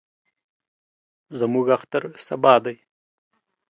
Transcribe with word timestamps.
زموږ 1.39 1.67
اختر 1.77 2.03
سبا 2.27 2.53
دئ. 2.63 2.77